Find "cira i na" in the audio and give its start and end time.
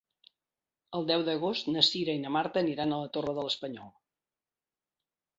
1.87-2.31